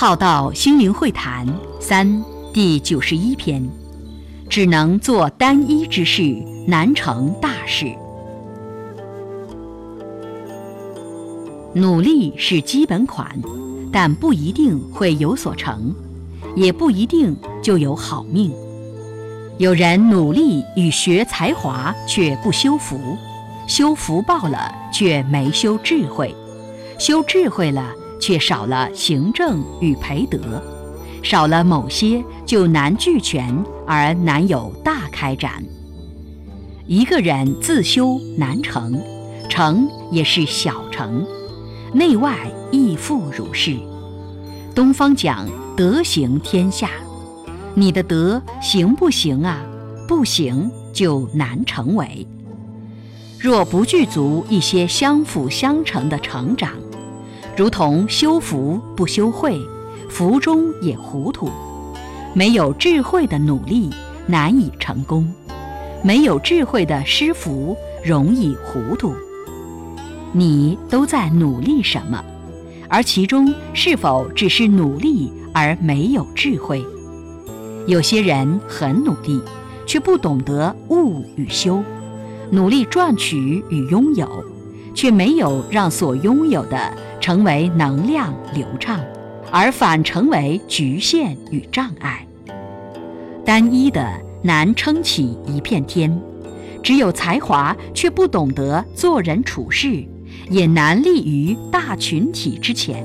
[0.00, 1.46] 浩道心灵会谈
[1.78, 2.24] 三
[2.54, 3.62] 第九十一篇，
[4.48, 7.92] 只能做单一之事，难成大事。
[11.74, 13.30] 努力是基本款，
[13.92, 15.94] 但不一定会有所成，
[16.56, 18.50] 也不一定就有好命。
[19.58, 22.96] 有人努力与学才华，却不修福；
[23.68, 26.34] 修福报了，却没修智慧；
[26.98, 27.84] 修智慧了，
[28.20, 30.38] 却少了行政与培德；
[31.22, 35.64] 少了某些，就难俱全，而难有大开展。
[36.86, 39.00] 一个人自修难成，
[39.48, 41.26] 成也是小成，
[41.92, 42.36] 内外
[42.70, 43.76] 亦复如是。
[44.74, 46.90] 东方讲德行天下。
[47.74, 49.62] 你的德行不行啊？
[50.08, 52.26] 不行就难成为。
[53.38, 56.72] 若不具足一些相辅相成的成长，
[57.60, 59.60] 如同修福不修慧，
[60.08, 61.50] 福中也糊涂。
[62.32, 63.90] 没有智慧的努力
[64.26, 65.30] 难以成功，
[66.02, 69.12] 没有智慧的施福容易糊涂。
[70.32, 72.24] 你都在努力什么？
[72.88, 76.82] 而其中是否只是努力而没有智慧？
[77.86, 79.38] 有些人很努力，
[79.84, 81.82] 却不懂得悟与修；
[82.50, 84.26] 努力赚取与拥有，
[84.94, 88.98] 却没有让所拥有的成为能量流畅，
[89.52, 92.26] 而反成为局限与障碍。
[93.44, 94.08] 单一的
[94.42, 96.20] 难撑起一片天，
[96.82, 100.04] 只有才华却不懂得做人处事，
[100.48, 103.04] 也难立于大群体之前。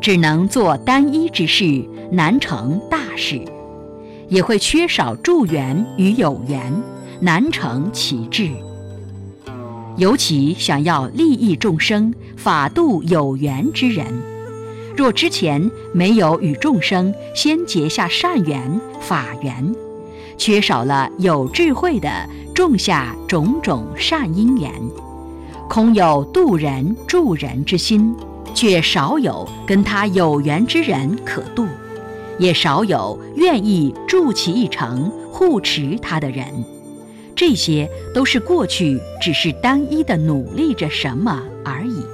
[0.00, 3.40] 只能做单一之事，难成大事。
[4.28, 6.72] 也会缺少助缘与有缘，
[7.20, 8.48] 难成其志。
[10.00, 14.06] 尤其想要利益众生、法度有缘之人，
[14.96, 19.74] 若之前没有与众生先结下善缘、法缘，
[20.38, 22.10] 缺少了有智慧的
[22.54, 24.72] 种下种种善因缘，
[25.68, 28.14] 空有度人助人之心，
[28.54, 31.66] 却少有跟他有缘之人可度。
[32.38, 36.46] 也少有愿意助其一程、护持他的人，
[37.40, 42.04] 这些都是过去只是单一的努力着什么而已。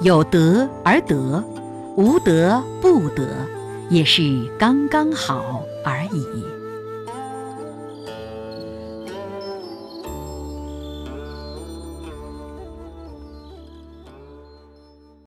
[0.00, 1.44] 有得而得，
[1.98, 3.28] 无得不得，
[3.90, 4.22] 也是
[4.58, 6.59] 刚刚好而已。